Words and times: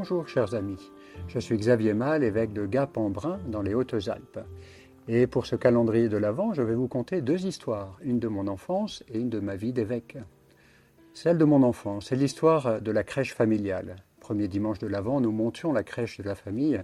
Bonjour 0.00 0.28
chers 0.28 0.54
amis, 0.54 0.92
je 1.26 1.40
suis 1.40 1.56
Xavier 1.56 1.92
Mal, 1.92 2.22
évêque 2.22 2.52
de 2.52 2.66
Gap-en-Brun 2.66 3.40
dans 3.48 3.62
les 3.62 3.74
Hautes-Alpes. 3.74 4.38
Et 5.08 5.26
pour 5.26 5.44
ce 5.44 5.56
calendrier 5.56 6.08
de 6.08 6.16
l'Avent, 6.16 6.54
je 6.54 6.62
vais 6.62 6.76
vous 6.76 6.86
conter 6.86 7.20
deux 7.20 7.46
histoires, 7.46 7.98
une 8.00 8.20
de 8.20 8.28
mon 8.28 8.46
enfance 8.46 9.02
et 9.08 9.18
une 9.18 9.28
de 9.28 9.40
ma 9.40 9.56
vie 9.56 9.72
d'évêque. 9.72 10.16
Celle 11.14 11.36
de 11.36 11.44
mon 11.44 11.64
enfance, 11.64 12.06
c'est 12.06 12.14
l'histoire 12.14 12.80
de 12.80 12.92
la 12.92 13.02
crèche 13.02 13.34
familiale. 13.34 13.96
Premier 14.20 14.46
dimanche 14.46 14.78
de 14.78 14.86
l'Avent, 14.86 15.20
nous 15.20 15.32
montions 15.32 15.72
la 15.72 15.82
crèche 15.82 16.18
de 16.18 16.22
la 16.22 16.36
famille 16.36 16.80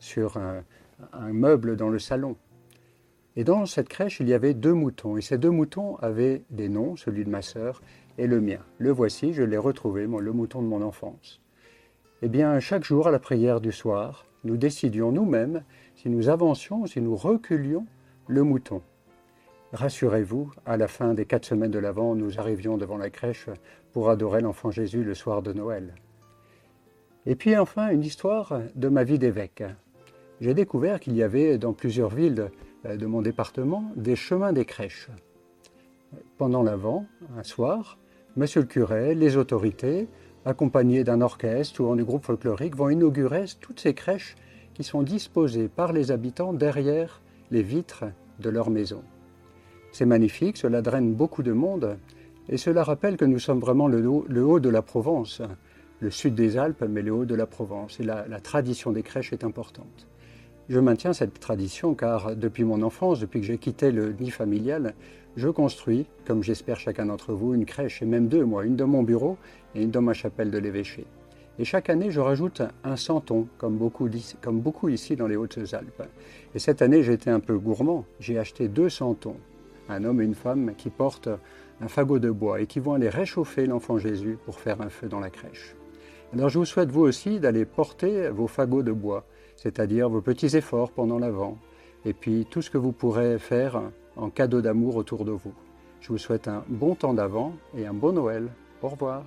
sur 0.00 0.36
un, 0.36 0.64
un 1.12 1.32
meuble 1.32 1.76
dans 1.76 1.88
le 1.88 2.00
salon. 2.00 2.34
Et 3.36 3.44
dans 3.44 3.64
cette 3.66 3.88
crèche, 3.88 4.18
il 4.18 4.28
y 4.28 4.34
avait 4.34 4.54
deux 4.54 4.74
moutons. 4.74 5.16
Et 5.16 5.22
ces 5.22 5.38
deux 5.38 5.50
moutons 5.50 5.98
avaient 5.98 6.42
des 6.50 6.68
noms, 6.68 6.96
celui 6.96 7.24
de 7.24 7.30
ma 7.30 7.42
sœur 7.42 7.80
et 8.18 8.26
le 8.26 8.40
mien. 8.40 8.64
Le 8.78 8.90
voici, 8.90 9.34
je 9.34 9.44
l'ai 9.44 9.56
retrouvé, 9.56 10.08
le 10.08 10.32
mouton 10.32 10.62
de 10.62 10.66
mon 10.66 10.82
enfance. 10.82 11.40
Eh 12.22 12.28
bien, 12.28 12.58
chaque 12.60 12.84
jour 12.84 13.08
à 13.08 13.10
la 13.10 13.18
prière 13.18 13.60
du 13.60 13.72
soir, 13.72 14.24
nous 14.42 14.56
décidions 14.56 15.12
nous-mêmes 15.12 15.62
si 15.96 16.08
nous 16.08 16.30
avancions 16.30 16.86
si 16.86 17.02
nous 17.02 17.14
reculions 17.14 17.84
le 18.26 18.42
mouton. 18.42 18.80
Rassurez-vous, 19.74 20.50
à 20.64 20.78
la 20.78 20.88
fin 20.88 21.12
des 21.12 21.26
quatre 21.26 21.44
semaines 21.44 21.70
de 21.70 21.78
l'Avent, 21.78 22.14
nous 22.14 22.38
arrivions 22.40 22.78
devant 22.78 22.96
la 22.96 23.10
crèche 23.10 23.50
pour 23.92 24.08
adorer 24.08 24.40
l'enfant 24.40 24.70
Jésus 24.70 25.04
le 25.04 25.12
soir 25.12 25.42
de 25.42 25.52
Noël. 25.52 25.94
Et 27.26 27.34
puis 27.34 27.54
enfin, 27.54 27.90
une 27.90 28.02
histoire 28.02 28.60
de 28.74 28.88
ma 28.88 29.04
vie 29.04 29.18
d'évêque. 29.18 29.64
J'ai 30.40 30.54
découvert 30.54 31.00
qu'il 31.00 31.16
y 31.16 31.22
avait 31.22 31.58
dans 31.58 31.74
plusieurs 31.74 32.14
villes 32.14 32.50
euh, 32.86 32.96
de 32.96 33.04
mon 33.04 33.20
département 33.20 33.92
des 33.94 34.16
chemins 34.16 34.54
des 34.54 34.64
crèches. 34.64 35.08
Pendant 36.38 36.62
l'Avent, 36.62 37.04
un 37.36 37.42
soir, 37.42 37.98
Monsieur 38.36 38.60
le 38.60 38.66
curé, 38.66 39.14
les 39.14 39.38
autorités, 39.38 40.08
accompagnés 40.46 41.04
d'un 41.04 41.20
orchestre 41.20 41.82
ou 41.82 41.94
du 41.94 42.04
groupe 42.04 42.24
folklorique, 42.24 42.76
vont 42.76 42.88
inaugurer 42.88 43.44
toutes 43.60 43.80
ces 43.80 43.92
crèches 43.92 44.36
qui 44.72 44.84
sont 44.84 45.02
disposées 45.02 45.68
par 45.68 45.92
les 45.92 46.10
habitants 46.10 46.52
derrière 46.52 47.20
les 47.50 47.62
vitres 47.62 48.04
de 48.40 48.48
leur 48.48 48.70
maison. 48.70 49.02
C'est 49.92 50.06
magnifique, 50.06 50.56
cela 50.56 50.82
draine 50.82 51.14
beaucoup 51.14 51.42
de 51.42 51.52
monde 51.52 51.98
et 52.48 52.58
cela 52.58 52.84
rappelle 52.84 53.16
que 53.16 53.24
nous 53.24 53.40
sommes 53.40 53.60
vraiment 53.60 53.88
le 53.88 54.06
haut, 54.06 54.60
de 54.60 54.68
la 54.68 54.82
Provence, 54.82 55.42
le 56.00 56.10
sud 56.10 56.34
des 56.34 56.56
Alpes, 56.56 56.84
mais 56.88 57.02
le 57.02 57.12
haut 57.12 57.24
de 57.24 57.34
la 57.34 57.46
Provence. 57.46 57.98
Et 57.98 58.04
la, 58.04 58.26
la 58.28 58.38
tradition 58.38 58.92
des 58.92 59.02
crèches 59.02 59.32
est 59.32 59.42
importante. 59.42 60.06
Je 60.68 60.78
maintiens 60.78 61.12
cette 61.12 61.40
tradition 61.40 61.94
car 61.94 62.36
depuis 62.36 62.64
mon 62.64 62.82
enfance, 62.82 63.20
depuis 63.20 63.40
que 63.40 63.46
j'ai 63.46 63.58
quitté 63.58 63.90
le 63.90 64.12
nid 64.12 64.30
familial, 64.30 64.94
je 65.36 65.48
construis, 65.48 66.06
comme 66.26 66.42
j'espère 66.42 66.80
chacun 66.80 67.06
d'entre 67.06 67.32
vous, 67.32 67.54
une 67.54 67.66
crèche, 67.66 68.02
et 68.02 68.06
même 68.06 68.28
deux, 68.28 68.44
moi, 68.44 68.64
une 68.64 68.76
dans 68.76 68.86
mon 68.86 69.02
bureau 69.02 69.36
et 69.74 69.82
une 69.82 69.90
dans 69.90 70.02
ma 70.02 70.14
chapelle 70.14 70.50
de 70.50 70.58
l'évêché. 70.58 71.06
Et 71.58 71.64
chaque 71.64 71.90
année, 71.90 72.10
je 72.10 72.20
rajoute 72.20 72.62
un 72.84 72.96
centon, 72.96 73.46
comme 73.58 73.76
beaucoup, 73.76 74.08
comme 74.42 74.60
beaucoup 74.60 74.88
ici 74.88 75.16
dans 75.16 75.26
les 75.26 75.36
Hautes-Alpes. 75.36 76.02
Et 76.54 76.58
cette 76.58 76.82
année, 76.82 76.98
été 77.10 77.30
un 77.30 77.40
peu 77.40 77.58
gourmand. 77.58 78.04
J'ai 78.20 78.38
acheté 78.38 78.68
deux 78.68 78.88
centons, 78.88 79.36
un 79.88 80.04
homme 80.04 80.20
et 80.20 80.24
une 80.24 80.34
femme 80.34 80.72
qui 80.76 80.90
portent 80.90 81.30
un 81.80 81.88
fagot 81.88 82.18
de 82.18 82.30
bois 82.30 82.60
et 82.60 82.66
qui 82.66 82.80
vont 82.80 82.94
aller 82.94 83.08
réchauffer 83.08 83.66
l'enfant 83.66 83.98
Jésus 83.98 84.38
pour 84.44 84.60
faire 84.60 84.80
un 84.80 84.88
feu 84.88 85.08
dans 85.08 85.20
la 85.20 85.30
crèche. 85.30 85.76
Alors 86.32 86.48
je 86.48 86.58
vous 86.58 86.64
souhaite 86.64 86.90
vous 86.90 87.02
aussi 87.02 87.40
d'aller 87.40 87.64
porter 87.64 88.30
vos 88.30 88.46
fagots 88.46 88.82
de 88.82 88.92
bois, 88.92 89.24
c'est-à-dire 89.56 90.08
vos 90.08 90.20
petits 90.20 90.56
efforts 90.56 90.90
pendant 90.90 91.18
l'avant, 91.18 91.58
et 92.04 92.12
puis 92.12 92.46
tout 92.50 92.62
ce 92.62 92.70
que 92.70 92.78
vous 92.78 92.92
pourrez 92.92 93.38
faire 93.38 93.80
en 94.16 94.30
cadeau 94.30 94.60
d'amour 94.60 94.96
autour 94.96 95.24
de 95.24 95.32
vous. 95.32 95.52
Je 96.00 96.08
vous 96.08 96.18
souhaite 96.18 96.48
un 96.48 96.64
bon 96.68 96.94
temps 96.94 97.14
d'avant 97.14 97.52
et 97.76 97.86
un 97.86 97.94
bon 97.94 98.12
Noël. 98.12 98.48
Au 98.82 98.88
revoir. 98.88 99.24